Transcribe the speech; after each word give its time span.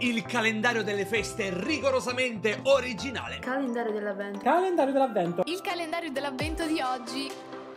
Il 0.00 0.22
calendario 0.22 0.84
delle 0.84 1.04
feste 1.04 1.50
rigorosamente 1.52 2.60
originale. 2.62 3.40
Calendario 3.40 3.90
dell'avvento. 3.90 4.38
Calendario 4.38 4.92
dell'avvento. 4.92 5.42
Il 5.46 5.60
calendario 5.60 6.12
dell'avvento 6.12 6.64
di 6.66 6.80
oggi. 6.80 7.28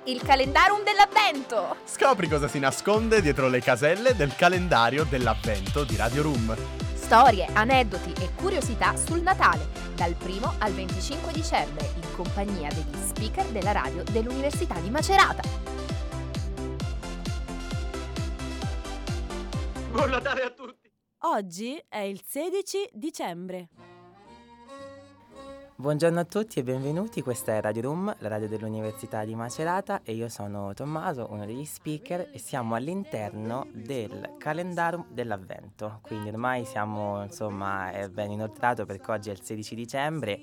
Il 0.03 0.21
calendarium 0.21 0.83
dell'avvento. 0.83 1.77
Scopri 1.83 2.27
cosa 2.27 2.47
si 2.47 2.59
nasconde 2.59 3.21
dietro 3.21 3.47
le 3.47 3.59
caselle 3.59 4.15
del 4.15 4.35
calendario 4.35 5.03
dell'avvento 5.03 5.83
di 5.83 5.95
Radio 5.95 6.21
Room. 6.21 6.55
Storie, 6.93 7.47
aneddoti 7.53 8.13
e 8.21 8.29
curiosità 8.35 8.95
sul 8.95 9.21
Natale, 9.21 9.67
dal 9.95 10.15
1 10.23 10.55
al 10.59 10.73
25 10.73 11.31
dicembre, 11.33 11.89
in 11.95 12.15
compagnia 12.15 12.69
degli 12.69 13.03
speaker 13.03 13.45
della 13.47 13.71
radio 13.71 14.03
dell'Università 14.03 14.75
di 14.75 14.91
Macerata. 14.91 15.41
Buon 19.89 20.09
Natale 20.11 20.43
a 20.43 20.49
tutti! 20.51 20.70
Oggi 21.23 21.79
è 21.87 21.99
il 21.99 22.19
16 22.25 22.89
dicembre. 22.93 23.67
Buongiorno 25.75 26.19
a 26.19 26.25
tutti 26.25 26.57
e 26.57 26.63
benvenuti, 26.63 27.21
questa 27.21 27.55
è 27.55 27.61
Radio 27.61 27.83
Room, 27.83 28.15
la 28.19 28.27
radio 28.27 28.47
dell'Università 28.47 29.23
di 29.23 29.35
Macerata 29.35 30.01
e 30.03 30.13
io 30.13 30.29
sono 30.29 30.73
Tommaso, 30.73 31.27
uno 31.29 31.45
degli 31.45 31.63
speaker 31.63 32.31
e 32.33 32.39
siamo 32.39 32.73
all'interno 32.73 33.67
del 33.71 34.33
calendario 34.39 35.05
dell'avvento, 35.09 35.99
quindi 36.01 36.29
ormai 36.29 36.65
siamo 36.65 37.21
insomma 37.21 37.91
è 37.91 38.09
ben 38.09 38.31
inoltrato 38.31 38.87
perché 38.87 39.11
oggi 39.11 39.29
è 39.29 39.33
il 39.33 39.43
16 39.43 39.75
dicembre 39.75 40.39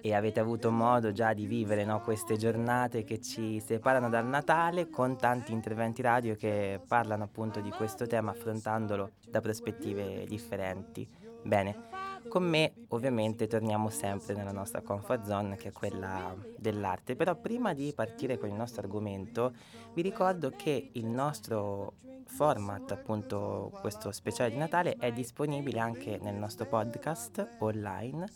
e 0.00 0.14
avete 0.14 0.40
avuto 0.40 0.70
modo 0.70 1.12
già 1.12 1.32
di 1.32 1.46
vivere 1.46 1.84
no, 1.84 2.00
queste 2.00 2.36
giornate 2.36 3.04
che 3.04 3.20
ci 3.20 3.60
separano 3.60 4.08
dal 4.08 4.26
Natale 4.26 4.88
con 4.88 5.16
tanti 5.16 5.52
interventi 5.52 6.02
radio 6.02 6.34
che 6.34 6.80
parlano 6.86 7.24
appunto 7.24 7.60
di 7.60 7.70
questo 7.70 8.06
tema 8.06 8.30
affrontandolo 8.30 9.10
da 9.28 9.40
prospettive 9.40 10.24
differenti. 10.26 11.08
Bene, 11.42 11.88
con 12.28 12.44
me 12.44 12.72
ovviamente 12.88 13.46
torniamo 13.46 13.88
sempre 13.88 14.34
nella 14.34 14.52
nostra 14.52 14.82
comfort 14.82 15.24
zone 15.24 15.56
che 15.56 15.68
è 15.68 15.72
quella 15.72 16.34
dell'arte, 16.56 17.16
però 17.16 17.34
prima 17.34 17.72
di 17.72 17.92
partire 17.94 18.38
con 18.38 18.48
il 18.48 18.54
nostro 18.54 18.82
argomento 18.82 19.52
vi 19.94 20.02
ricordo 20.02 20.50
che 20.50 20.90
il 20.92 21.06
nostro 21.06 21.94
format, 22.26 22.92
appunto 22.92 23.72
questo 23.80 24.12
speciale 24.12 24.50
di 24.50 24.56
Natale, 24.56 24.96
è 24.96 25.12
disponibile 25.12 25.80
anche 25.80 26.18
nel 26.20 26.34
nostro 26.34 26.66
podcast 26.66 27.56
online 27.58 28.26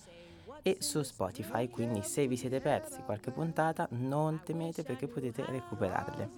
e 0.66 0.78
su 0.80 1.02
Spotify, 1.02 1.68
quindi 1.68 2.02
se 2.02 2.26
vi 2.26 2.38
siete 2.38 2.58
persi 2.58 3.02
qualche 3.04 3.30
puntata 3.30 3.86
non 3.90 4.40
temete 4.42 4.82
perché 4.82 5.06
potete 5.06 5.44
recuperarle. 5.46 6.30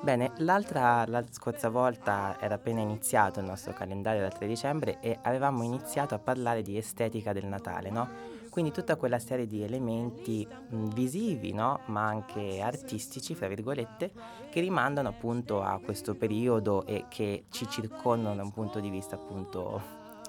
Bene, 0.00 0.32
l'altra, 0.38 1.06
la 1.06 1.22
scorsa 1.30 1.68
volta 1.68 2.36
era 2.40 2.56
appena 2.56 2.80
iniziato 2.80 3.38
il 3.38 3.46
nostro 3.46 3.72
calendario 3.72 4.20
dal 4.20 4.34
3 4.34 4.48
dicembre 4.48 4.98
e 4.98 5.16
avevamo 5.22 5.62
iniziato 5.62 6.16
a 6.16 6.18
parlare 6.18 6.62
di 6.62 6.76
estetica 6.76 7.32
del 7.32 7.46
Natale, 7.46 7.90
no? 7.90 8.08
Quindi 8.50 8.72
tutta 8.72 8.96
quella 8.96 9.20
serie 9.20 9.46
di 9.46 9.62
elementi 9.62 10.44
visivi, 10.70 11.52
no? 11.52 11.82
Ma 11.86 12.04
anche 12.04 12.60
artistici, 12.60 13.36
fra 13.36 13.46
virgolette, 13.46 14.10
che 14.50 14.60
rimandano 14.60 15.08
appunto 15.08 15.62
a 15.62 15.78
questo 15.78 16.16
periodo 16.16 16.84
e 16.84 17.04
che 17.08 17.44
ci 17.48 17.68
circondano 17.68 18.34
da 18.34 18.42
un 18.42 18.50
punto 18.50 18.80
di 18.80 18.90
vista 18.90 19.14
appunto 19.14 19.80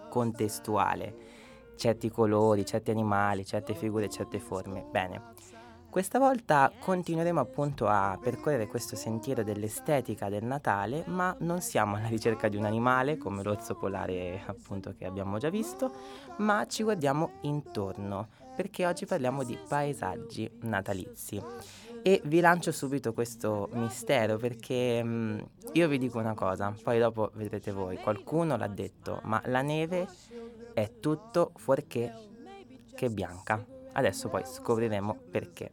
contestuale. 0.08 1.33
Certi 1.76 2.10
colori, 2.10 2.66
certi 2.66 2.92
animali, 2.92 3.46
certe 3.46 3.74
figure, 3.74 4.10
certe 4.10 4.40
forme. 4.40 4.86
Bene. 4.90 5.34
Questa 5.94 6.18
volta 6.18 6.72
continueremo 6.80 7.40
appunto 7.40 7.86
a 7.86 8.18
percorrere 8.20 8.66
questo 8.66 8.96
sentiero 8.96 9.44
dell'estetica 9.44 10.28
del 10.28 10.44
Natale, 10.44 11.04
ma 11.06 11.36
non 11.42 11.62
siamo 11.62 11.98
alla 11.98 12.08
ricerca 12.08 12.48
di 12.48 12.58
un 12.58 12.66
animale 12.66 13.18
come 13.18 13.44
l'orso 13.44 13.76
polare 13.76 14.42
appunto 14.48 14.96
che 14.98 15.06
abbiamo 15.06 15.38
già 15.38 15.52
visto, 15.52 15.92
ma 16.38 16.66
ci 16.66 16.82
guardiamo 16.82 17.34
intorno 17.42 18.28
perché 18.56 18.88
oggi 18.88 19.06
parliamo 19.06 19.44
di 19.44 19.56
paesaggi 19.68 20.50
natalizi. 20.62 21.40
E 22.06 22.22
vi 22.26 22.42
lancio 22.42 22.74
subito 22.74 23.14
questo 23.14 23.70
mistero 23.72 24.36
perché 24.36 25.02
mh, 25.02 25.48
io 25.72 25.88
vi 25.88 25.98
dico 25.98 26.20
una 26.20 26.34
cosa, 26.34 26.76
poi 26.84 27.00
dopo 27.00 27.32
vedrete 27.36 27.72
voi, 27.72 27.96
qualcuno 27.96 28.58
l'ha 28.58 28.68
detto, 28.68 29.22
ma 29.24 29.42
la 29.46 29.62
neve 29.62 30.06
è 30.74 31.00
tutto 31.00 31.54
fuorché 31.56 32.14
che 32.94 33.10
bianca. 33.10 33.66
Adesso 33.94 34.28
poi 34.28 34.44
scopriremo 34.46 35.18
perché. 35.32 35.72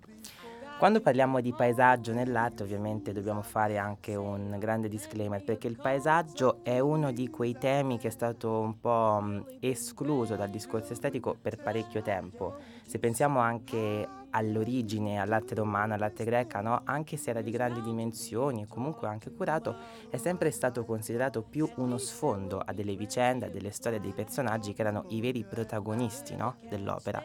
Quando 0.79 1.01
parliamo 1.01 1.41
di 1.41 1.53
paesaggio 1.53 2.13
nell'arte 2.13 2.63
ovviamente 2.63 3.13
dobbiamo 3.13 3.43
fare 3.43 3.77
anche 3.77 4.15
un 4.15 4.57
grande 4.59 4.89
disclaimer 4.89 5.43
perché 5.43 5.67
il 5.67 5.77
paesaggio 5.77 6.61
è 6.63 6.79
uno 6.79 7.11
di 7.11 7.29
quei 7.29 7.59
temi 7.59 7.99
che 7.99 8.07
è 8.07 8.11
stato 8.13 8.61
un 8.61 8.79
po' 8.79 9.45
escluso 9.59 10.37
dal 10.37 10.49
discorso 10.49 10.93
estetico 10.93 11.37
per 11.39 11.61
parecchio 11.61 12.03
tempo. 12.03 12.55
Se 12.87 13.01
pensiamo 13.01 13.41
anche 13.41 14.09
all'origine, 14.31 15.19
all'arte 15.19 15.55
romana, 15.55 15.95
all'arte 15.95 16.25
greca, 16.25 16.61
no? 16.61 16.83
anche 16.85 17.17
se 17.17 17.31
era 17.31 17.41
di 17.41 17.51
grandi 17.51 17.83
dimensioni 17.83 18.63
e 18.63 18.67
comunque 18.67 19.09
anche 19.09 19.33
curato, 19.33 19.77
è 20.11 20.17
sempre 20.17 20.51
stato 20.51 20.85
considerato 20.85 21.43
più 21.43 21.69
uno 21.77 21.99
sfondo 21.99 22.59
a 22.59 22.73
delle 22.73 22.97
vicende, 22.97 23.47
a 23.47 23.51
delle 23.51 23.71
storie 23.71 24.01
dei 24.01 24.13
personaggi 24.13 24.73
che 24.73 24.81
erano 24.83 25.05
i 25.09 25.21
veri 25.21 25.45
protagonisti 25.45 26.37
no? 26.37 26.57
dell'opera. 26.69 27.23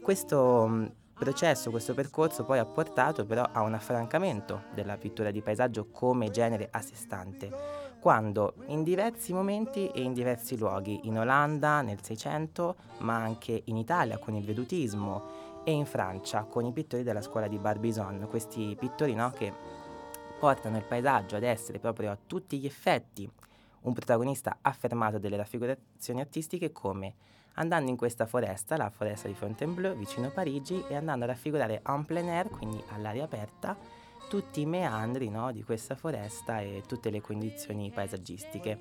Questo 0.00 0.90
processo, 1.22 1.70
questo 1.70 1.94
percorso 1.94 2.44
poi 2.44 2.58
ha 2.58 2.64
portato 2.64 3.24
però 3.24 3.48
a 3.52 3.62
un 3.62 3.74
affrancamento 3.74 4.64
della 4.74 4.96
pittura 4.96 5.30
di 5.30 5.40
paesaggio 5.40 5.86
come 5.92 6.30
genere 6.30 6.68
a 6.70 6.80
sé 6.80 6.94
stante, 6.96 7.50
quando 8.00 8.54
in 8.66 8.82
diversi 8.82 9.32
momenti 9.32 9.86
e 9.86 10.02
in 10.02 10.12
diversi 10.12 10.58
luoghi, 10.58 11.02
in 11.04 11.20
Olanda 11.20 11.80
nel 11.82 12.02
Seicento, 12.02 12.74
ma 12.98 13.14
anche 13.14 13.62
in 13.66 13.76
Italia 13.76 14.18
con 14.18 14.34
il 14.34 14.44
vedutismo 14.44 15.41
e 15.64 15.72
in 15.72 15.86
Francia 15.86 16.44
con 16.44 16.64
i 16.64 16.72
pittori 16.72 17.02
della 17.02 17.22
scuola 17.22 17.48
di 17.48 17.58
Barbizon, 17.58 18.26
questi 18.28 18.76
pittori 18.78 19.14
no, 19.14 19.30
che 19.30 19.52
portano 20.38 20.76
il 20.76 20.84
paesaggio 20.84 21.36
ad 21.36 21.44
essere 21.44 21.78
proprio 21.78 22.10
a 22.10 22.18
tutti 22.26 22.58
gli 22.58 22.66
effetti 22.66 23.30
un 23.82 23.92
protagonista 23.92 24.58
affermato 24.60 25.18
delle 25.18 25.36
raffigurazioni 25.36 26.20
artistiche 26.20 26.72
come 26.72 27.14
andando 27.54 27.90
in 27.90 27.96
questa 27.96 28.26
foresta, 28.26 28.76
la 28.76 28.90
foresta 28.90 29.28
di 29.28 29.34
Fontainebleau, 29.34 29.96
vicino 29.96 30.30
Parigi, 30.30 30.82
e 30.88 30.94
andando 30.94 31.24
a 31.24 31.28
raffigurare 31.28 31.82
en 31.86 32.04
plein 32.04 32.28
air, 32.28 32.48
quindi 32.48 32.82
all'aria 32.88 33.24
aperta, 33.24 33.76
tutti 34.28 34.62
i 34.62 34.66
meandri 34.66 35.28
no, 35.28 35.52
di 35.52 35.62
questa 35.62 35.94
foresta 35.94 36.60
e 36.60 36.82
tutte 36.86 37.10
le 37.10 37.20
condizioni 37.20 37.90
paesaggistiche. 37.90 38.78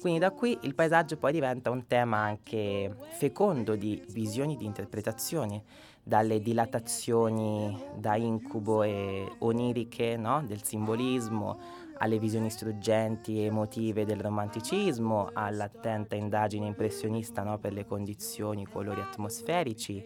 Quindi 0.00 0.20
da 0.20 0.30
qui 0.30 0.56
il 0.62 0.74
paesaggio 0.74 1.16
poi 1.16 1.32
diventa 1.32 1.70
un 1.70 1.86
tema 1.86 2.18
anche 2.18 2.94
fecondo 3.18 3.74
di 3.74 4.04
visioni 4.10 4.56
di 4.56 4.64
interpretazioni, 4.64 5.62
dalle 6.02 6.40
dilatazioni 6.40 7.90
da 7.96 8.16
incubo 8.16 8.82
e 8.82 9.30
oniriche 9.38 10.16
no, 10.16 10.42
del 10.46 10.62
simbolismo 10.62 11.80
alle 11.98 12.18
visioni 12.18 12.50
struggenti 12.50 13.38
e 13.38 13.44
emotive 13.44 14.04
del 14.04 14.20
romanticismo, 14.20 15.30
all'attenta 15.32 16.16
indagine 16.16 16.66
impressionista 16.66 17.42
no, 17.44 17.58
per 17.58 17.72
le 17.72 17.86
condizioni, 17.86 18.62
i 18.62 18.66
colori 18.66 19.00
atmosferici, 19.00 20.02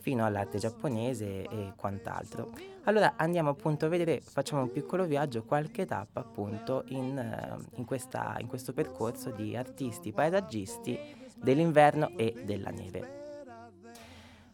fino 0.00 0.24
all'arte 0.24 0.58
giapponese 0.58 1.42
e 1.42 1.72
quant'altro. 1.76 2.50
Allora 2.84 3.14
andiamo 3.16 3.50
appunto 3.50 3.86
a 3.86 3.88
vedere, 3.88 4.20
facciamo 4.20 4.62
un 4.62 4.72
piccolo 4.72 5.04
viaggio, 5.04 5.44
qualche 5.44 5.84
tappa 5.84 6.20
appunto 6.20 6.84
in, 6.88 7.56
in, 7.74 7.84
questa, 7.84 8.36
in 8.40 8.48
questo 8.48 8.72
percorso 8.72 9.30
di 9.30 9.56
artisti 9.56 10.12
paesaggisti 10.12 10.98
dell'inverno 11.36 12.10
e 12.16 12.42
della 12.44 12.70
neve. 12.70 13.25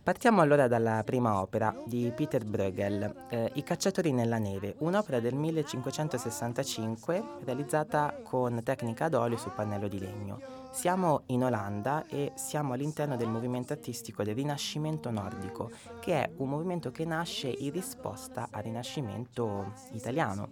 Partiamo 0.02 0.40
allora 0.40 0.66
dalla 0.66 1.04
prima 1.04 1.40
opera 1.40 1.72
di 1.84 2.10
Peter 2.12 2.44
Bruegel, 2.44 3.26
eh, 3.28 3.52
I 3.54 3.62
cacciatori 3.62 4.10
nella 4.10 4.38
neve, 4.38 4.74
un'opera 4.78 5.20
del 5.20 5.36
1565 5.36 7.22
realizzata 7.44 8.12
con 8.24 8.60
tecnica 8.64 9.04
ad 9.04 9.14
olio 9.14 9.36
su 9.36 9.52
pannello 9.54 9.86
di 9.86 10.00
legno. 10.00 10.40
Siamo 10.72 11.22
in 11.26 11.44
Olanda 11.44 12.04
e 12.08 12.32
siamo 12.34 12.72
all'interno 12.72 13.14
del 13.16 13.28
movimento 13.28 13.74
artistico 13.74 14.24
del 14.24 14.34
Rinascimento 14.34 15.08
nordico, 15.12 15.70
che 16.00 16.14
è 16.14 16.30
un 16.38 16.48
movimento 16.48 16.90
che 16.90 17.04
nasce 17.04 17.46
in 17.46 17.70
risposta 17.70 18.48
al 18.50 18.64
Rinascimento 18.64 19.72
italiano. 19.92 20.48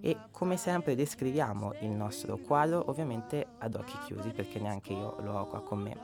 E 0.00 0.16
come 0.30 0.56
sempre 0.56 0.94
descriviamo 0.94 1.74
il 1.80 1.90
nostro 1.90 2.36
quadro 2.36 2.84
ovviamente 2.86 3.46
ad 3.58 3.74
occhi 3.74 3.98
chiusi 4.04 4.30
perché 4.30 4.60
neanche 4.60 4.92
io 4.92 5.16
lo 5.22 5.40
ho 5.40 5.46
qua 5.46 5.60
con 5.60 5.80
me. 5.80 5.96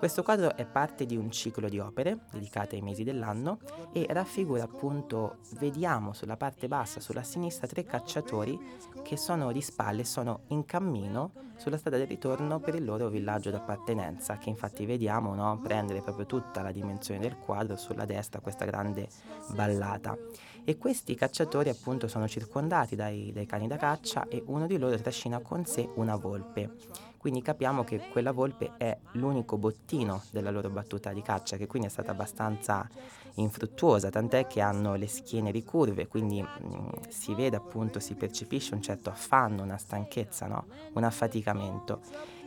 Questo 0.00 0.22
quadro 0.22 0.56
è 0.56 0.64
parte 0.64 1.04
di 1.04 1.14
un 1.14 1.30
ciclo 1.30 1.68
di 1.68 1.78
opere 1.78 2.20
dedicate 2.32 2.74
ai 2.74 2.80
mesi 2.80 3.04
dell'anno 3.04 3.58
e 3.92 4.06
raffigura 4.08 4.62
appunto, 4.62 5.40
vediamo 5.58 6.14
sulla 6.14 6.38
parte 6.38 6.68
bassa, 6.68 7.00
sulla 7.00 7.22
sinistra, 7.22 7.66
tre 7.66 7.84
cacciatori 7.84 8.58
che 9.02 9.18
sono 9.18 9.52
di 9.52 9.60
spalle, 9.60 10.04
sono 10.04 10.44
in 10.48 10.64
cammino 10.64 11.32
sulla 11.56 11.76
strada 11.76 11.98
del 11.98 12.06
ritorno 12.06 12.60
per 12.60 12.76
il 12.76 12.84
loro 12.86 13.10
villaggio 13.10 13.50
d'appartenenza, 13.50 14.38
che 14.38 14.48
infatti 14.48 14.86
vediamo 14.86 15.34
no, 15.34 15.60
prendere 15.62 16.00
proprio 16.00 16.24
tutta 16.24 16.62
la 16.62 16.72
dimensione 16.72 17.20
del 17.20 17.36
quadro 17.36 17.76
sulla 17.76 18.06
destra, 18.06 18.40
questa 18.40 18.64
grande 18.64 19.06
ballata. 19.54 20.16
E 20.64 20.78
questi 20.78 21.14
cacciatori 21.14 21.68
appunto 21.68 22.08
sono 22.08 22.26
circondati 22.26 22.96
dai, 22.96 23.32
dai 23.32 23.44
cani 23.44 23.68
da 23.68 23.76
caccia 23.76 24.28
e 24.28 24.42
uno 24.46 24.66
di 24.66 24.78
loro 24.78 24.96
trascina 24.96 25.40
con 25.40 25.66
sé 25.66 25.86
una 25.96 26.16
volpe. 26.16 27.09
Quindi 27.20 27.42
capiamo 27.42 27.84
che 27.84 28.00
quella 28.10 28.32
volpe 28.32 28.78
è 28.78 28.96
l'unico 29.12 29.58
bottino 29.58 30.22
della 30.30 30.50
loro 30.50 30.70
battuta 30.70 31.12
di 31.12 31.20
caccia, 31.20 31.58
che 31.58 31.66
quindi 31.66 31.88
è 31.88 31.90
stata 31.90 32.12
abbastanza 32.12 32.88
infruttuosa, 33.34 34.08
tant'è 34.08 34.46
che 34.46 34.62
hanno 34.62 34.94
le 34.94 35.06
schiene 35.06 35.50
ricurve, 35.50 36.08
quindi 36.08 36.40
mh, 36.40 36.66
mm, 36.66 36.88
si 37.10 37.34
vede 37.34 37.56
appunto, 37.56 38.00
si 38.00 38.14
percepisce 38.14 38.72
un 38.72 38.80
certo 38.80 39.10
affanno, 39.10 39.62
una 39.62 39.76
stanchezza, 39.76 40.46
no? 40.46 40.64
un 40.94 41.04
affaticamento. 41.04 42.00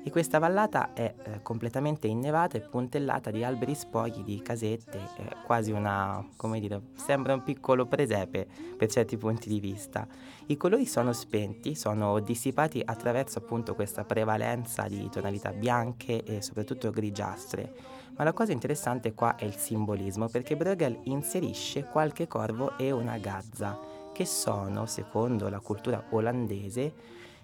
E 0.06 0.12
questa 0.12 0.38
vallata 0.38 0.92
è 0.94 1.16
eh, 1.16 1.42
completamente 1.42 2.08
innevata 2.08 2.58
e 2.58 2.62
puntellata 2.62 3.32
di 3.32 3.42
alberi 3.42 3.74
spogli, 3.74 4.22
di 4.22 4.42
casette, 4.42 4.98
eh, 4.98 5.36
quasi 5.46 5.72
una, 5.72 6.28
come 6.36 6.60
dire, 6.60 6.82
sembra 6.96 7.34
un 7.34 7.44
piccolo 7.44 7.86
presepe 7.86 8.46
per 8.78 8.90
certi 8.90 9.16
punti 9.16 9.48
di 9.48 9.62
vista. 9.62 10.06
I 10.48 10.58
colori 10.58 10.86
sono 10.86 11.14
spenti, 11.14 11.74
sono 11.74 12.20
dissipati 12.20 12.82
attraverso 12.84 13.40
appunto 13.40 13.76
questa 13.76 14.04
prevalenza 14.04 14.90
di 14.90 15.08
tonalità 15.10 15.54
bianche 15.54 16.22
e 16.26 16.42
soprattutto 16.42 16.92
grigiastre. 16.92 17.74
Ma 18.18 18.26
la 18.26 18.34
cosa 18.34 18.52
interessante 18.52 19.14
qua 19.14 19.38
è 19.38 19.46
il 19.46 19.56
simbolismo, 19.56 20.28
perché 20.28 20.58
Bruegel 20.58 21.00
inserisce 21.04 21.86
qualche 21.86 22.28
corvo 22.28 22.78
e 22.78 22.92
una 22.92 23.18
gazza, 23.20 23.80
che 24.12 24.26
sono, 24.26 24.86
secondo 24.86 25.48
la 25.48 25.62
cultura 25.62 26.04
olandese, 26.10 26.94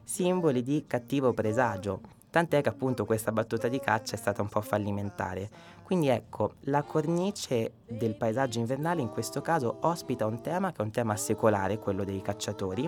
simboli 0.03 0.61
di 0.61 0.83
cattivo 0.85 1.31
presagio 1.31 2.17
Tant'è 2.29 2.61
che 2.61 2.69
appunto 2.69 3.05
questa 3.05 3.31
battuta 3.31 3.67
di 3.67 3.79
caccia 3.79 4.13
è 4.13 4.17
stata 4.17 4.43
un 4.43 4.49
po' 4.49 4.61
fallimentare. 4.61 5.49
Quindi 5.83 6.09
ecco, 6.09 6.53
la 6.65 6.83
cornice 6.83 7.73
del 7.87 8.15
paesaggio 8.15 8.59
invernale 8.59 9.01
in 9.01 9.09
questo 9.09 9.41
caso 9.41 9.77
ospita 9.81 10.27
un 10.27 10.41
tema 10.41 10.71
che 10.71 10.77
è 10.77 10.83
un 10.83 10.91
tema 10.91 11.15
secolare, 11.15 11.79
quello 11.79 12.03
dei 12.03 12.21
cacciatori, 12.21 12.87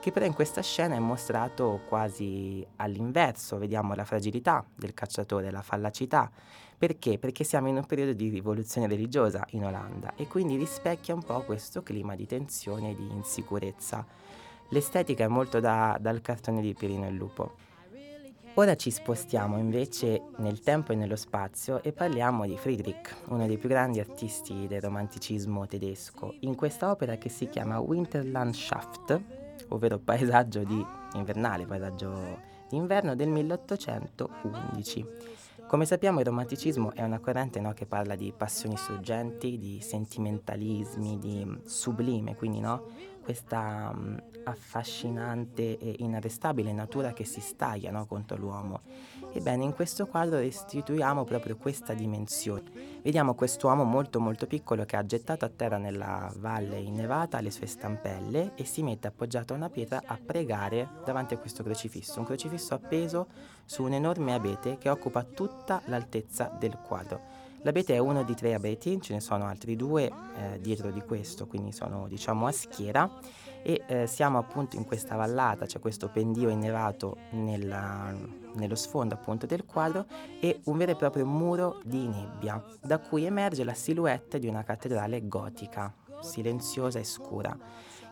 che 0.00 0.10
però 0.10 0.26
in 0.26 0.34
questa 0.34 0.60
scena 0.60 0.96
è 0.96 0.98
mostrato 0.98 1.82
quasi 1.86 2.66
all'inverso, 2.76 3.58
vediamo 3.58 3.94
la 3.94 4.04
fragilità 4.04 4.64
del 4.74 4.92
cacciatore, 4.92 5.52
la 5.52 5.62
fallacità. 5.62 6.28
Perché? 6.76 7.18
Perché 7.18 7.44
siamo 7.44 7.68
in 7.68 7.76
un 7.76 7.86
periodo 7.86 8.14
di 8.14 8.28
rivoluzione 8.28 8.88
religiosa 8.88 9.44
in 9.50 9.64
Olanda 9.64 10.14
e 10.16 10.26
quindi 10.26 10.56
rispecchia 10.56 11.14
un 11.14 11.22
po' 11.22 11.42
questo 11.42 11.84
clima 11.84 12.16
di 12.16 12.26
tensione 12.26 12.90
e 12.90 12.96
di 12.96 13.08
insicurezza. 13.12 14.04
L'estetica 14.70 15.24
è 15.24 15.28
molto 15.28 15.60
da, 15.60 15.96
dal 16.00 16.20
cartone 16.22 16.60
di 16.60 16.74
Pirino 16.74 17.06
il 17.06 17.14
Lupo. 17.14 17.68
Ora 18.54 18.74
ci 18.74 18.90
spostiamo 18.90 19.58
invece 19.58 20.22
nel 20.38 20.58
tempo 20.60 20.92
e 20.92 20.96
nello 20.96 21.14
spazio 21.14 21.82
e 21.84 21.92
parliamo 21.92 22.44
di 22.46 22.56
Friedrich, 22.56 23.14
uno 23.28 23.46
dei 23.46 23.58
più 23.58 23.68
grandi 23.68 24.00
artisti 24.00 24.66
del 24.66 24.80
romanticismo 24.80 25.66
tedesco, 25.66 26.34
in 26.40 26.56
questa 26.56 26.90
opera 26.90 27.16
che 27.16 27.28
si 27.28 27.48
chiama 27.48 27.78
Winterlandschaft, 27.78 29.20
ovvero 29.68 29.98
paesaggio 29.98 30.64
di 30.64 30.84
invernale, 31.14 31.64
paesaggio 31.64 32.40
d'inverno 32.68 33.14
del 33.14 33.28
1811. 33.28 35.06
Come 35.68 35.84
sappiamo 35.84 36.18
il 36.18 36.26
romanticismo 36.26 36.92
è 36.92 37.04
una 37.04 37.20
corrente 37.20 37.60
no, 37.60 37.72
che 37.72 37.86
parla 37.86 38.16
di 38.16 38.34
passioni 38.36 38.76
sorgenti, 38.76 39.56
di 39.56 39.80
sentimentalismi, 39.80 41.18
di 41.20 41.60
sublime, 41.64 42.34
quindi 42.34 42.58
no, 42.58 42.88
questa 43.20 43.90
um, 43.94 44.20
affascinante 44.44 45.78
e 45.78 45.96
inarrestabile 45.98 46.72
natura 46.72 47.12
che 47.12 47.24
si 47.24 47.40
staglia 47.40 47.90
no, 47.90 48.06
contro 48.06 48.36
l'uomo. 48.36 48.80
Ebbene, 49.32 49.64
in 49.64 49.74
questo 49.74 50.06
quadro 50.06 50.38
restituiamo 50.38 51.24
proprio 51.24 51.56
questa 51.56 51.94
dimensione. 51.94 52.98
Vediamo 53.02 53.34
quest'uomo 53.34 53.84
molto 53.84 54.18
molto 54.18 54.46
piccolo 54.46 54.84
che 54.84 54.96
ha 54.96 55.06
gettato 55.06 55.44
a 55.44 55.50
terra 55.54 55.78
nella 55.78 56.32
valle 56.38 56.78
innevata 56.78 57.40
le 57.40 57.50
sue 57.50 57.66
stampelle 57.66 58.52
e 58.56 58.64
si 58.64 58.82
mette 58.82 59.06
appoggiato 59.06 59.52
a 59.52 59.56
una 59.56 59.70
pietra 59.70 60.02
a 60.04 60.18
pregare 60.24 60.88
davanti 61.04 61.34
a 61.34 61.38
questo 61.38 61.62
crocifisso, 61.62 62.18
un 62.18 62.26
crocifisso 62.26 62.74
appeso 62.74 63.28
su 63.64 63.84
un 63.84 63.92
enorme 63.92 64.34
abete 64.34 64.78
che 64.78 64.88
occupa 64.88 65.22
tutta 65.22 65.80
l'altezza 65.86 66.54
del 66.58 66.76
quadro. 66.78 67.39
L'abete 67.62 67.94
è 67.94 67.98
uno 67.98 68.22
di 68.22 68.34
tre 68.34 68.54
abeti, 68.54 69.00
ce 69.02 69.12
ne 69.12 69.20
sono 69.20 69.44
altri 69.44 69.76
due 69.76 70.04
eh, 70.04 70.60
dietro 70.60 70.90
di 70.90 71.02
questo, 71.02 71.46
quindi 71.46 71.72
sono 71.72 72.08
diciamo 72.08 72.46
a 72.46 72.52
schiera 72.52 73.10
e 73.62 73.82
eh, 73.86 74.06
siamo 74.06 74.38
appunto 74.38 74.76
in 74.76 74.86
questa 74.86 75.14
vallata, 75.14 75.66
c'è 75.66 75.78
questo 75.78 76.08
pendio 76.08 76.48
innevato 76.48 77.18
nella, 77.32 78.14
nello 78.54 78.74
sfondo 78.74 79.14
appunto 79.14 79.44
del 79.44 79.66
quadro 79.66 80.06
e 80.40 80.60
un 80.64 80.78
vero 80.78 80.92
e 80.92 80.96
proprio 80.96 81.26
muro 81.26 81.80
di 81.84 82.08
nebbia 82.08 82.64
da 82.80 82.98
cui 82.98 83.24
emerge 83.24 83.62
la 83.62 83.74
silhouette 83.74 84.38
di 84.38 84.48
una 84.48 84.62
cattedrale 84.62 85.28
gotica, 85.28 85.92
silenziosa 86.20 86.98
e 86.98 87.04
scura. 87.04 87.54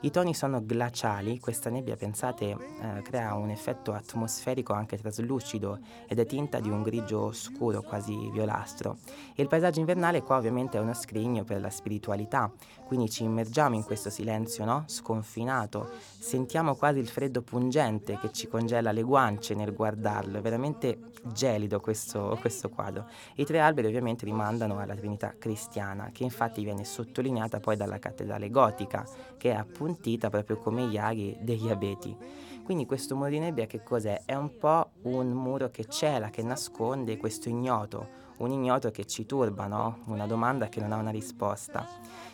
I 0.01 0.13
toni 0.13 0.33
sono 0.33 0.65
glaciali, 0.65 1.41
questa 1.41 1.71
nebbia 1.71 1.97
pensate 1.97 2.51
eh, 2.51 3.03
crea 3.03 3.35
un 3.35 3.51
effetto 3.51 3.93
atmosferico 3.93 4.73
anche 4.73 4.97
traslucido 4.97 5.81
ed 6.07 6.21
è 6.21 6.25
tinta 6.25 6.61
di 6.61 6.71
un 6.71 6.83
grigio 6.83 7.33
scuro 7.33 7.83
quasi 7.83 8.31
violastro. 8.31 8.99
E 9.35 9.43
il 9.43 9.49
paesaggio 9.49 9.81
invernale 9.81 10.23
qua 10.23 10.37
ovviamente 10.37 10.79
è 10.79 10.81
uno 10.81 10.95
scrigno 10.95 11.43
per 11.43 11.61
la 11.61 11.71
spiritualità, 11.71 12.49
quindi 12.87 13.11
ci 13.11 13.25
immergiamo 13.25 13.75
in 13.75 13.83
questo 13.83 14.09
silenzio 14.09 14.65
no? 14.65 14.85
sconfinato, 14.87 15.91
sentiamo 16.17 16.77
quasi 16.77 17.01
il 17.01 17.09
freddo 17.09 17.43
pungente 17.43 18.19
che 18.21 18.31
ci 18.31 18.47
congela 18.47 18.93
le 18.93 19.03
guance 19.03 19.53
nel 19.55 19.75
guardarlo, 19.75 20.39
è 20.39 20.41
veramente 20.41 21.11
gelido 21.25 21.81
questo, 21.81 22.39
questo 22.41 22.69
quadro. 22.69 23.07
I 23.35 23.45
tre 23.45 23.59
alberi 23.59 23.89
ovviamente 23.89 24.25
rimandano 24.25 24.79
alla 24.79 24.95
Trinità 24.95 25.35
cristiana, 25.37 26.11
che 26.13 26.23
infatti 26.23 26.63
viene 26.63 26.85
sottolineata 26.85 27.59
poi 27.59 27.77
dalla 27.77 27.99
cattedrale 27.99 28.49
gotica, 28.49 29.05
che 29.37 29.51
è 29.51 29.55
appunto 29.55 29.87
appuntita 29.89 30.29
proprio 30.29 30.59
come 30.59 30.87
gli 30.87 30.99
aghi 30.99 31.37
degli 31.41 31.71
abeti. 31.71 32.15
Quindi 32.63 32.85
questo 32.85 33.17
muro 33.17 33.31
di 33.31 33.39
nebbia 33.39 33.67
che 33.67 33.83
cos'è? 33.83 34.23
È 34.27 34.35
un 34.35 34.59
po' 34.59 34.91
un 35.03 35.29
muro 35.31 35.71
che 35.71 35.87
cela, 35.87 36.29
che 36.29 36.43
nasconde 36.43 37.17
questo 37.17 37.49
ignoto, 37.49 38.07
un 38.39 38.51
ignoto 38.51 38.91
che 38.91 39.07
ci 39.07 39.25
turba, 39.25 39.67
no? 39.67 40.01
Una 40.07 40.27
domanda 40.27 40.69
che 40.69 40.81
non 40.81 40.93
ha 40.93 40.97
una 40.97 41.11
risposta. 41.11 41.87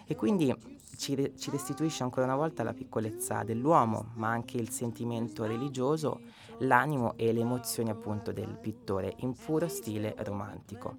E 0.04 0.16
quindi 0.16 0.52
ci, 0.96 1.32
ci 1.36 1.50
restituisce 1.50 2.02
ancora 2.02 2.26
una 2.26 2.34
volta 2.34 2.64
la 2.64 2.72
piccolezza 2.72 3.44
dell'uomo, 3.44 4.10
ma 4.14 4.28
anche 4.28 4.56
il 4.56 4.70
sentimento 4.70 5.44
religioso, 5.44 6.22
l'animo 6.58 7.14
e 7.16 7.32
le 7.32 7.40
emozioni 7.40 7.90
appunto 7.90 8.32
del 8.32 8.58
pittore 8.60 9.14
in 9.18 9.34
puro 9.34 9.68
stile 9.68 10.16
romantico. 10.18 10.98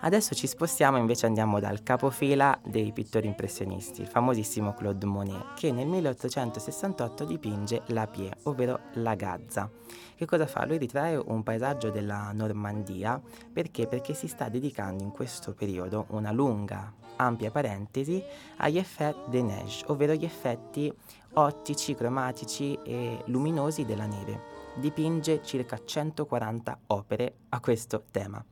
Adesso 0.00 0.34
ci 0.34 0.46
spostiamo 0.46 0.98
invece 0.98 1.24
andiamo 1.24 1.60
dal 1.60 1.82
capofila 1.82 2.60
dei 2.62 2.92
pittori 2.92 3.26
impressionisti, 3.26 4.02
il 4.02 4.06
famosissimo 4.06 4.74
Claude 4.74 5.06
Monet, 5.06 5.54
che 5.54 5.72
nel 5.72 5.86
1868 5.86 7.24
dipinge 7.24 7.82
La 7.86 8.06
Pie, 8.06 8.30
ovvero 8.42 8.80
la 8.94 9.14
Gazza. 9.14 9.70
Che 10.14 10.26
cosa 10.26 10.46
fa? 10.46 10.66
Lui 10.66 10.76
ritrae 10.76 11.16
un 11.16 11.42
paesaggio 11.42 11.90
della 11.90 12.30
Normandia 12.32 13.20
perché? 13.50 13.86
Perché 13.86 14.12
si 14.12 14.28
sta 14.28 14.50
dedicando 14.50 15.02
in 15.02 15.10
questo 15.10 15.54
periodo 15.54 16.04
una 16.10 16.32
lunga, 16.32 16.92
ampia 17.16 17.50
parentesi 17.50 18.22
agli 18.58 18.76
effets 18.76 19.28
de 19.28 19.42
neige, 19.42 19.84
ovvero 19.86 20.12
gli 20.12 20.24
effetti 20.24 20.92
ottici, 21.34 21.94
cromatici 21.94 22.78
e 22.84 23.22
luminosi 23.26 23.86
della 23.86 24.06
neve. 24.06 24.52
Dipinge 24.74 25.42
circa 25.42 25.80
140 25.82 26.78
opere 26.88 27.34
a 27.48 27.60
questo 27.60 28.04
tema. 28.10 28.44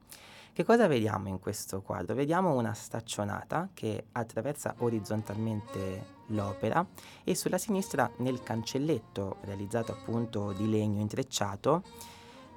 Che 0.55 0.65
cosa 0.65 0.87
vediamo 0.87 1.29
in 1.29 1.39
questo 1.39 1.81
quadro? 1.81 2.15
Vediamo 2.15 2.53
una 2.53 2.75
staccionata 2.75 3.71
che 3.73 4.09
attraversa 4.13 4.75
orizzontalmente 4.81 6.21
l'opera 6.27 6.87
e 7.25 7.35
sulla 7.35 7.57
sinistra 7.57 8.11
nel 8.19 8.43
cancelletto 8.43 9.39
realizzato 9.45 9.93
appunto 9.93 10.53
di 10.53 10.69
legno 10.69 11.01
intrecciato 11.01 11.83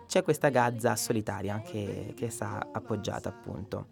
c'è 0.07 0.23
questa 0.23 0.49
gazza 0.49 0.97
solitaria 0.97 1.61
che, 1.61 2.13
che 2.17 2.29
sta 2.29 2.67
appoggiata 2.69 3.29
appunto. 3.29 3.87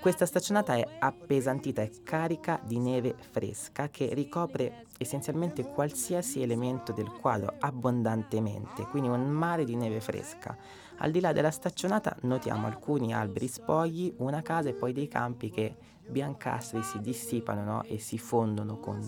Questa 0.00 0.26
staccionata 0.26 0.74
è 0.74 0.86
appesantita 0.98 1.80
e 1.80 1.90
carica 2.02 2.60
di 2.62 2.78
neve 2.78 3.14
fresca 3.30 3.88
che 3.88 4.12
ricopre 4.12 4.84
essenzialmente 4.98 5.64
qualsiasi 5.64 6.42
elemento 6.42 6.92
del 6.92 7.10
quadro 7.10 7.54
abbondantemente, 7.58 8.86
quindi 8.88 9.08
un 9.08 9.26
mare 9.28 9.64
di 9.64 9.76
neve 9.76 10.00
fresca. 10.00 10.56
Al 10.98 11.10
di 11.10 11.20
là 11.20 11.32
della 11.32 11.50
staccionata 11.50 12.14
notiamo 12.22 12.66
alcuni 12.66 13.14
alberi 13.14 13.48
spogli, 13.48 14.12
una 14.18 14.42
casa 14.42 14.68
e 14.68 14.74
poi 14.74 14.92
dei 14.92 15.08
campi 15.08 15.50
che 15.50 15.74
biancastri 16.06 16.82
si 16.82 17.00
dissipano 17.00 17.64
no? 17.64 17.82
e 17.84 17.98
si 17.98 18.18
fondono 18.18 18.78
con, 18.78 19.00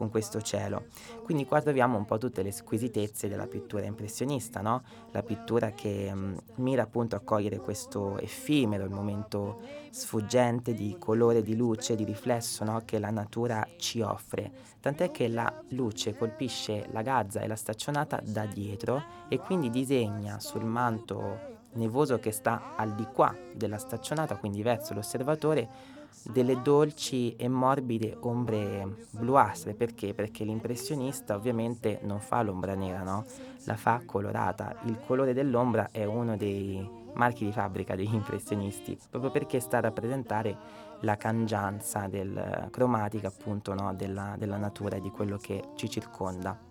con 0.00 0.08
questo 0.08 0.40
cielo. 0.40 0.84
Quindi 1.24 1.44
qua 1.44 1.60
troviamo 1.60 1.98
un 1.98 2.06
po' 2.06 2.16
tutte 2.16 2.42
le 2.42 2.52
squisitezze 2.52 3.28
della 3.28 3.46
pittura 3.46 3.84
impressionista, 3.84 4.62
no? 4.62 4.82
la 5.10 5.22
pittura 5.22 5.72
che 5.72 6.10
mh, 6.10 6.36
mira 6.54 6.84
appunto 6.84 7.16
a 7.16 7.20
cogliere 7.20 7.58
questo 7.58 8.18
effimero, 8.18 8.84
il 8.84 8.90
momento 8.90 9.60
sfuggente 9.90 10.72
di 10.72 10.96
colore, 10.98 11.42
di 11.42 11.54
luce, 11.54 11.96
di 11.96 12.04
riflesso 12.04 12.64
no? 12.64 12.80
che 12.86 12.98
la 12.98 13.10
natura 13.10 13.68
ci 13.76 14.00
offre. 14.00 14.50
Tant'è 14.80 15.10
che 15.10 15.28
la 15.28 15.62
luce 15.68 16.16
colpisce 16.16 16.86
la 16.92 17.02
gazza 17.02 17.40
e 17.40 17.46
la 17.46 17.56
staccionata 17.56 18.22
da 18.24 18.46
dietro 18.46 19.04
e 19.28 19.36
quindi 19.38 19.68
disegna 19.68 20.40
sul 20.40 20.64
manto 20.64 21.58
nevoso 21.74 22.18
che 22.18 22.32
sta 22.32 22.74
al 22.74 22.94
di 22.94 23.04
qua 23.04 23.36
della 23.52 23.76
staccionata, 23.76 24.36
quindi 24.36 24.62
verso 24.62 24.94
l'osservatore, 24.94 25.98
delle 26.24 26.60
dolci 26.62 27.34
e 27.36 27.48
morbide 27.48 28.16
ombre 28.20 29.06
bluastre. 29.10 29.74
Perché? 29.74 30.14
Perché 30.14 30.44
l'impressionista 30.44 31.34
ovviamente 31.34 32.00
non 32.02 32.20
fa 32.20 32.42
l'ombra 32.42 32.74
nera, 32.74 33.02
no? 33.02 33.24
La 33.64 33.76
fa 33.76 34.02
colorata. 34.04 34.76
Il 34.84 34.98
colore 35.06 35.32
dell'ombra 35.32 35.88
è 35.90 36.04
uno 36.04 36.36
dei 36.36 36.98
marchi 37.14 37.44
di 37.44 37.52
fabbrica 37.52 37.96
degli 37.96 38.14
impressionisti, 38.14 38.96
proprio 39.08 39.30
perché 39.30 39.60
sta 39.60 39.78
a 39.78 39.80
rappresentare 39.80 40.56
la 41.00 41.16
cangianza 41.16 42.06
del, 42.06 42.68
cromatica 42.70 43.28
appunto 43.28 43.74
no? 43.74 43.94
della, 43.94 44.34
della 44.38 44.58
natura 44.58 44.96
e 44.96 45.00
di 45.00 45.10
quello 45.10 45.36
che 45.36 45.70
ci 45.74 45.88
circonda. 45.88 46.69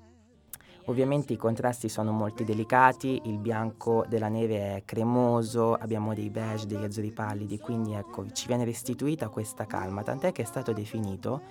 Ovviamente 0.86 1.33
i 1.33 1.38
contrasti 1.38 1.88
sono 1.88 2.12
molto 2.12 2.43
delicati, 2.43 3.21
il 3.25 3.38
bianco 3.38 4.05
della 4.07 4.27
neve 4.27 4.75
è 4.75 4.83
cremoso, 4.86 5.74
abbiamo 5.75 6.13
dei 6.13 6.29
beige, 6.29 6.65
degli 6.65 6.83
azzurri 6.83 7.12
pallidi, 7.12 7.59
quindi 7.59 7.93
ecco 7.93 8.25
ci 8.31 8.48
viene 8.48 8.65
restituita 8.65 9.29
questa 9.29 9.65
calma, 9.65 10.01
tant'è 10.01 10.31
che 10.31 10.41
è 10.41 10.45
stato 10.45 10.74
definito 10.74 11.41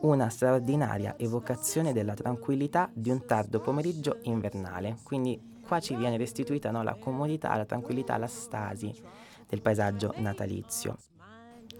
una 0.00 0.28
straordinaria 0.28 1.14
evocazione 1.16 1.92
della 1.92 2.14
tranquillità 2.14 2.90
di 2.92 3.10
un 3.10 3.24
tardo 3.24 3.60
pomeriggio 3.60 4.18
invernale. 4.22 4.98
Quindi 5.02 5.40
qua 5.66 5.80
ci 5.80 5.94
viene 5.94 6.16
restituita 6.16 6.70
no, 6.70 6.82
la 6.82 6.94
comodità, 6.94 7.56
la 7.56 7.64
tranquillità, 7.64 8.16
la 8.16 8.26
stasi 8.26 8.92
del 9.48 9.62
paesaggio 9.62 10.12
natalizio. 10.16 10.96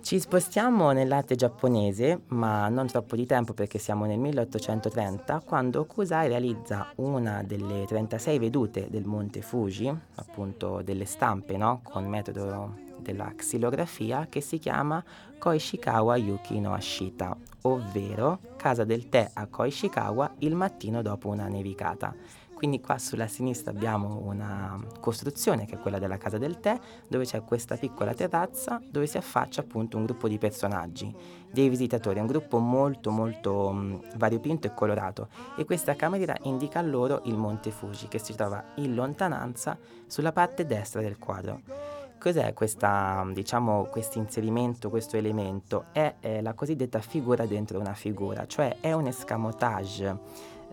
Ci 0.03 0.19
spostiamo 0.19 0.91
nell'arte 0.91 1.37
giapponese, 1.37 2.23
ma 2.31 2.69
non 2.69 2.89
troppo 2.89 3.15
di 3.15 3.25
tempo 3.25 3.55
perché 3.55 3.79
siamo 3.79 4.05
nel 4.05 4.19
1830, 4.19 5.43
quando 5.47 5.87
Kusai 5.87 6.27
realizza 6.27 6.93
una 6.97 7.45
delle 7.45 7.87
36 7.87 8.39
vedute 8.41 8.89
del 8.91 9.07
monte 9.07 9.43
Fuji, 9.43 9.97
appunto 10.17 10.83
delle 10.83 11.05
stampe, 11.05 11.57
no? 11.57 11.83
con 11.85 12.05
metodo 12.09 12.75
della 12.99 13.33
xilografia, 13.37 14.27
che 14.29 14.41
si 14.41 14.59
chiama 14.59 15.03
Koishikawa 15.39 16.17
Yuki 16.17 16.59
no 16.59 16.75
Ashita, 16.75 17.37
ovvero 17.63 18.41
casa 18.57 18.83
del 18.83 19.09
tè 19.09 19.31
a 19.33 19.47
Koishikawa 19.47 20.35
il 20.39 20.57
mattino 20.57 21.01
dopo 21.01 21.29
una 21.29 21.47
nevicata. 21.47 22.13
Quindi 22.63 22.81
qua 22.81 22.97
sulla 22.97 23.27
sinistra 23.27 23.73
abbiamo 23.73 24.21
una 24.23 24.79
costruzione 25.01 25.67
che 25.67 25.75
è 25.75 25.79
quella 25.81 25.99
della 25.99 26.17
casa 26.17 26.39
del 26.39 26.61
tè, 26.61 26.79
dove 27.09 27.25
c'è 27.25 27.43
questa 27.43 27.77
piccola 27.77 28.15
terrazza 28.15 28.81
dove 28.89 29.09
si 29.09 29.17
affaccia 29.17 29.63
appunto 29.63 29.97
un 29.97 30.05
gruppo 30.05 30.29
di 30.29 30.39
personaggi, 30.39 31.13
dei 31.51 31.69
visitatori, 31.69 32.21
un 32.21 32.29
gruppo 32.29 32.59
molto 32.59 33.11
molto 33.11 33.73
mh, 33.73 34.17
variopinto 34.17 34.69
e 34.69 34.75
colorato 34.75 35.27
e 35.57 35.65
questa 35.65 35.97
camera 35.97 36.37
indica 36.43 36.81
loro 36.83 37.23
il 37.25 37.37
Monte 37.37 37.73
Fuji 37.73 38.07
che 38.07 38.21
si 38.21 38.33
trova 38.37 38.63
in 38.77 38.95
lontananza 38.95 39.77
sulla 40.07 40.31
parte 40.31 40.65
destra 40.65 41.01
del 41.01 41.19
quadro. 41.19 41.63
Cos'è 42.17 42.53
questa, 42.53 43.29
diciamo, 43.33 43.89
questo 43.91 44.19
inserimento, 44.19 44.89
questo 44.89 45.17
elemento? 45.17 45.87
È, 45.91 46.15
è 46.21 46.41
la 46.41 46.55
cosiddetta 46.55 47.01
figura 47.01 47.45
dentro 47.47 47.81
una 47.81 47.95
figura, 47.95 48.47
cioè 48.47 48.77
è 48.79 48.93
un 48.93 49.09
escamotage 49.09 50.21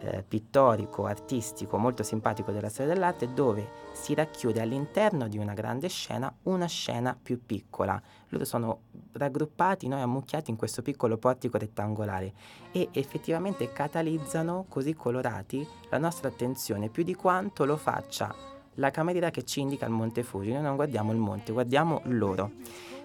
eh, 0.02 0.24
pittorico, 0.28 1.06
artistico, 1.06 1.78
molto 1.78 2.04
simpatico 2.04 2.52
della 2.52 2.70
storia 2.70 2.94
dell'arte, 2.94 3.34
dove 3.34 3.68
si 3.94 4.14
racchiude 4.14 4.62
all'interno 4.62 5.28
di 5.28 5.38
una 5.38 5.54
grande 5.54 5.88
scena 5.88 6.34
una 6.44 6.68
scena 6.68 7.18
più 7.22 7.46
piccola. 7.46 8.02
Loro 8.30 8.46
sono 8.46 8.82
raggruppati, 9.14 9.88
noi 9.88 10.02
ammucchiati 10.02 10.52
in 10.52 10.58
questo 10.58 10.82
piccolo 10.82 11.18
portico 11.18 11.58
rettangolare 11.58 12.34
e 12.72 12.90
effettivamente 12.92 13.72
catalizzano 13.72 14.66
così 14.70 14.94
colorati 14.94 15.66
la 15.90 15.98
nostra 15.98 16.30
attenzione 16.30 16.90
più 16.90 17.04
di 17.04 17.16
quanto 17.16 17.66
lo 17.66 17.78
faccia 17.78 18.34
la 18.76 18.92
cameriera 18.92 19.30
che 19.30 19.44
ci 19.44 19.60
indica 19.60 19.86
il 19.86 19.92
Monte 19.92 20.24
Fuji. 20.24 20.54
Noi 20.54 20.62
non 20.62 20.76
guardiamo 20.76 21.12
il 21.12 21.18
monte, 21.18 21.52
guardiamo 21.52 22.02
loro. 22.06 22.52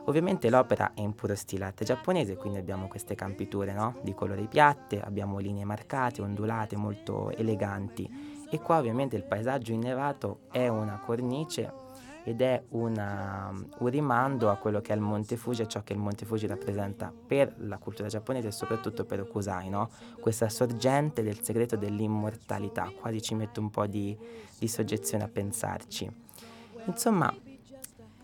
Ovviamente 0.06 0.50
l'opera 0.50 0.92
è 0.92 1.00
in 1.00 1.14
puro 1.14 1.34
stile 1.34 1.64
arte 1.64 1.84
giapponese, 1.84 2.36
quindi 2.36 2.58
abbiamo 2.58 2.88
queste 2.88 3.14
campiture 3.14 3.72
no? 3.72 3.96
di 4.02 4.12
colori 4.12 4.46
piatte, 4.46 5.00
abbiamo 5.00 5.38
linee 5.38 5.64
marcate, 5.64 6.20
ondulate, 6.20 6.76
molto 6.76 7.30
eleganti. 7.30 8.46
E 8.50 8.60
qua 8.60 8.78
ovviamente 8.78 9.16
il 9.16 9.24
paesaggio 9.24 9.72
innevato 9.72 10.40
è 10.50 10.68
una 10.68 10.98
cornice 10.98 11.82
ed 12.22 12.42
è 12.42 12.62
una, 12.70 13.50
un 13.78 13.88
rimando 13.88 14.50
a 14.50 14.56
quello 14.56 14.80
che 14.80 14.92
è 14.92 14.96
il 14.96 15.00
Monte 15.00 15.36
Fuji 15.36 15.62
e 15.62 15.68
ciò 15.68 15.82
che 15.82 15.94
il 15.94 15.98
Monte 15.98 16.26
Fuji 16.26 16.46
rappresenta 16.46 17.12
per 17.26 17.54
la 17.58 17.78
cultura 17.78 18.08
giapponese 18.08 18.48
e 18.48 18.52
soprattutto 18.52 19.04
per 19.04 19.20
Okusai, 19.20 19.70
no? 19.70 19.90
questa 20.20 20.50
sorgente 20.50 21.22
del 21.22 21.42
segreto 21.42 21.76
dell'immortalità, 21.76 22.90
quasi 22.98 23.22
ci 23.22 23.34
mette 23.34 23.58
un 23.58 23.70
po' 23.70 23.86
di, 23.86 24.16
di 24.58 24.68
soggezione 24.68 25.24
a 25.24 25.28
pensarci. 25.28 26.10
Insomma, 26.86 27.34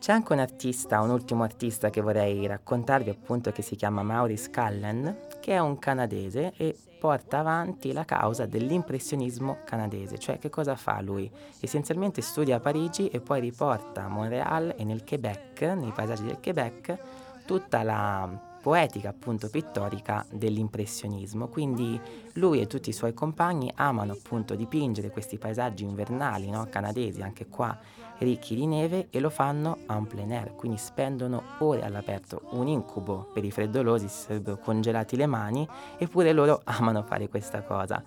c'è 0.00 0.12
anche 0.12 0.32
un 0.32 0.38
artista, 0.38 1.02
un 1.02 1.10
ultimo 1.10 1.42
artista 1.42 1.90
che 1.90 2.00
vorrei 2.00 2.46
raccontarvi 2.46 3.10
appunto 3.10 3.52
che 3.52 3.60
si 3.60 3.76
chiama 3.76 4.02
Maurice 4.02 4.50
Cullen, 4.50 5.14
che 5.40 5.52
è 5.52 5.58
un 5.58 5.78
canadese 5.78 6.54
e 6.56 6.74
porta 6.98 7.40
avanti 7.40 7.92
la 7.92 8.06
causa 8.06 8.46
dell'impressionismo 8.46 9.58
canadese, 9.62 10.18
cioè 10.18 10.38
che 10.38 10.48
cosa 10.48 10.74
fa 10.74 11.02
lui? 11.02 11.30
Essenzialmente 11.60 12.22
studia 12.22 12.56
a 12.56 12.60
Parigi 12.60 13.08
e 13.08 13.20
poi 13.20 13.40
riporta 13.40 14.04
a 14.04 14.08
Montreal 14.08 14.74
e 14.74 14.84
nel 14.84 15.04
Quebec, 15.04 15.60
nei 15.60 15.92
paesaggi 15.92 16.24
del 16.24 16.40
Quebec, 16.40 16.98
tutta 17.44 17.82
la 17.82 18.48
poetica 18.62 19.10
appunto 19.10 19.50
pittorica 19.50 20.24
dell'impressionismo. 20.30 21.48
Quindi 21.48 22.00
lui 22.34 22.60
e 22.60 22.66
tutti 22.66 22.88
i 22.88 22.94
suoi 22.94 23.12
compagni 23.12 23.70
amano 23.74 24.12
appunto 24.12 24.54
dipingere 24.54 25.10
questi 25.10 25.36
paesaggi 25.36 25.84
invernali 25.84 26.48
no? 26.48 26.66
canadesi, 26.70 27.20
anche 27.20 27.48
qua 27.48 27.78
ricchi 28.24 28.54
di 28.54 28.66
neve 28.66 29.08
e 29.10 29.20
lo 29.20 29.30
fanno 29.30 29.78
en 29.88 30.06
plein 30.06 30.32
air, 30.32 30.54
quindi 30.54 30.78
spendono 30.78 31.42
ore 31.58 31.82
all'aperto, 31.82 32.42
un 32.50 32.68
incubo 32.68 33.28
per 33.32 33.44
i 33.44 33.50
freddolosi, 33.50 34.08
si 34.08 34.22
sarebbero 34.22 34.58
congelati 34.58 35.16
le 35.16 35.26
mani, 35.26 35.66
eppure 35.98 36.32
loro 36.32 36.60
amano 36.66 37.02
fare 37.02 37.28
questa 37.28 37.62
cosa. 37.62 38.02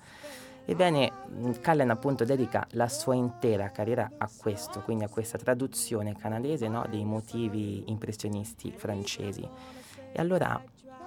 Ebbene, 0.65 1.12
Cullen 1.62 1.89
appunto 1.89 2.24
dedica 2.24 2.65
la 2.72 2.88
sua 2.88 3.15
intera 3.15 3.70
carriera 3.70 4.12
a 4.17 4.29
questo, 4.36 4.79
quindi 4.79 5.03
a 5.03 5.10
questa 5.10 5.38
traduzione 5.38 6.15
canadese 6.15 6.70
no, 6.70 6.86
dei 6.89 7.03
motivi 7.03 7.84
impressionisti 7.88 8.72
francesi. 8.72 9.48
E 10.12 10.22
allora 10.22 10.62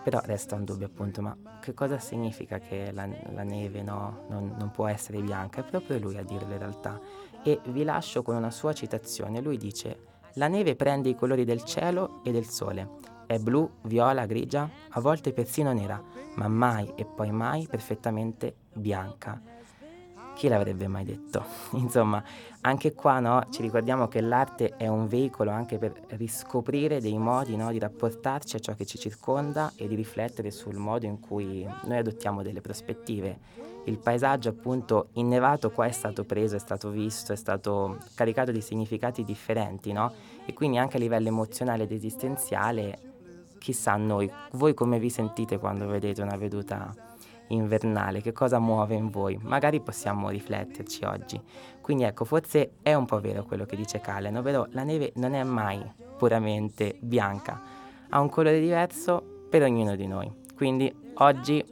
però 0.06 0.20
resta 0.22 0.54
un 0.54 0.64
dubbio 0.64 0.86
appunto, 0.86 1.20
ma 1.20 1.36
che 1.60 1.75
cosa 1.75 1.98
significa 1.98 2.60
che 2.60 2.92
la, 2.92 3.08
la 3.32 3.42
neve 3.42 3.82
no, 3.82 4.26
non, 4.28 4.54
non, 4.56 4.70
può 4.70 4.86
essere 4.86 5.20
bianca? 5.20 5.62
È 5.62 5.64
proprio 5.64 5.98
lui 5.98 6.16
a 6.16 6.22
dirlo 6.22 6.52
in 6.52 6.58
realtà. 6.58 7.00
E 7.46 7.60
vi 7.66 7.84
lascio 7.84 8.22
con 8.22 8.34
una 8.34 8.50
sua 8.50 8.72
citazione. 8.72 9.40
Lui 9.40 9.56
dice, 9.56 9.98
la 10.32 10.48
neve 10.48 10.74
prende 10.74 11.10
i 11.10 11.14
colori 11.14 11.44
del 11.44 11.62
cielo 11.62 12.20
e 12.24 12.32
del 12.32 12.46
sole. 12.46 12.94
È 13.24 13.38
blu, 13.38 13.70
viola, 13.82 14.26
grigia, 14.26 14.68
a 14.90 15.00
volte 15.00 15.32
persino 15.32 15.72
nera, 15.72 16.02
ma 16.34 16.48
mai 16.48 16.92
e 16.96 17.04
poi 17.04 17.30
mai 17.30 17.68
perfettamente 17.70 18.56
bianca. 18.72 19.40
Chi 20.36 20.48
l'avrebbe 20.48 20.86
mai 20.86 21.06
detto? 21.06 21.42
Insomma, 21.72 22.22
anche 22.60 22.92
qua 22.92 23.20
no, 23.20 23.46
ci 23.50 23.62
ricordiamo 23.62 24.06
che 24.06 24.20
l'arte 24.20 24.76
è 24.76 24.86
un 24.86 25.08
veicolo 25.08 25.50
anche 25.50 25.78
per 25.78 25.94
riscoprire 26.08 27.00
dei 27.00 27.16
modi 27.16 27.56
no, 27.56 27.72
di 27.72 27.78
rapportarci 27.78 28.56
a 28.56 28.58
ciò 28.58 28.74
che 28.74 28.84
ci 28.84 28.98
circonda 28.98 29.72
e 29.76 29.88
di 29.88 29.94
riflettere 29.94 30.50
sul 30.50 30.76
modo 30.76 31.06
in 31.06 31.20
cui 31.20 31.66
noi 31.84 31.96
adottiamo 31.96 32.42
delle 32.42 32.60
prospettive. 32.60 33.38
Il 33.84 33.96
paesaggio 33.96 34.50
appunto 34.50 35.08
innevato 35.14 35.70
qua 35.70 35.86
è 35.86 35.92
stato 35.92 36.24
preso, 36.24 36.56
è 36.56 36.58
stato 36.58 36.90
visto, 36.90 37.32
è 37.32 37.36
stato 37.36 37.96
caricato 38.14 38.52
di 38.52 38.60
significati 38.60 39.24
differenti, 39.24 39.92
no? 39.92 40.12
E 40.44 40.52
quindi 40.52 40.76
anche 40.76 40.98
a 40.98 41.00
livello 41.00 41.28
emozionale 41.28 41.84
ed 41.84 41.92
esistenziale, 41.92 42.98
chissà 43.58 43.96
noi, 43.96 44.30
voi 44.52 44.74
come 44.74 44.98
vi 44.98 45.08
sentite 45.08 45.56
quando 45.58 45.86
vedete 45.86 46.20
una 46.20 46.36
veduta 46.36 46.94
invernale, 47.48 48.20
che 48.20 48.32
cosa 48.32 48.58
muove 48.58 48.94
in 48.94 49.10
voi. 49.10 49.38
Magari 49.40 49.80
possiamo 49.80 50.28
rifletterci 50.28 51.04
oggi. 51.04 51.40
Quindi 51.80 52.04
ecco, 52.04 52.24
forse 52.24 52.74
è 52.82 52.94
un 52.94 53.04
po' 53.04 53.20
vero 53.20 53.44
quello 53.44 53.64
che 53.64 53.76
dice 53.76 54.00
Calen, 54.00 54.36
ovvero 54.36 54.66
la 54.70 54.82
neve 54.82 55.12
non 55.16 55.34
è 55.34 55.42
mai 55.42 55.80
puramente 56.16 56.96
bianca, 57.00 57.60
ha 58.08 58.20
un 58.20 58.28
colore 58.28 58.60
diverso 58.60 59.22
per 59.48 59.62
ognuno 59.62 59.94
di 59.94 60.06
noi. 60.06 60.30
Quindi 60.54 60.92
oggi 61.14 61.64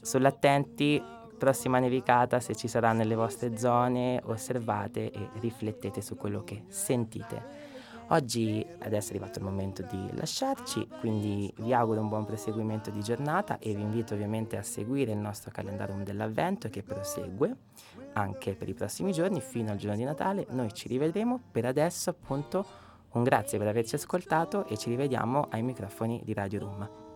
sull'attenti, 0.00 1.02
prossima 1.36 1.78
nevicata, 1.78 2.38
se 2.38 2.54
ci 2.54 2.68
sarà 2.68 2.92
nelle 2.92 3.14
vostre 3.14 3.56
zone, 3.56 4.20
osservate 4.24 5.10
e 5.10 5.28
riflettete 5.40 6.00
su 6.00 6.16
quello 6.16 6.44
che 6.44 6.64
sentite. 6.68 7.69
Oggi 8.12 8.66
adesso 8.80 9.08
è 9.08 9.10
arrivato 9.14 9.38
il 9.38 9.44
momento 9.44 9.82
di 9.82 10.10
lasciarci, 10.16 10.88
quindi 10.98 11.52
vi 11.58 11.72
auguro 11.72 12.00
un 12.00 12.08
buon 12.08 12.24
proseguimento 12.24 12.90
di 12.90 13.02
giornata 13.02 13.58
e 13.60 13.72
vi 13.72 13.82
invito 13.82 14.14
ovviamente 14.14 14.56
a 14.56 14.64
seguire 14.64 15.12
il 15.12 15.18
nostro 15.18 15.52
calendarium 15.52 16.02
dell'avvento 16.02 16.68
che 16.68 16.82
prosegue 16.82 17.54
anche 18.14 18.54
per 18.54 18.68
i 18.68 18.74
prossimi 18.74 19.12
giorni 19.12 19.40
fino 19.40 19.70
al 19.70 19.76
giorno 19.76 19.96
di 19.96 20.02
Natale. 20.02 20.46
Noi 20.50 20.72
ci 20.72 20.88
rivedremo, 20.88 21.40
per 21.52 21.66
adesso 21.66 22.10
appunto 22.10 22.66
un 23.12 23.22
grazie 23.22 23.58
per 23.58 23.68
averci 23.68 23.94
ascoltato 23.94 24.66
e 24.66 24.76
ci 24.76 24.90
rivediamo 24.90 25.46
ai 25.48 25.62
microfoni 25.62 26.20
di 26.24 26.32
Radio 26.32 26.58
Room. 26.58 27.09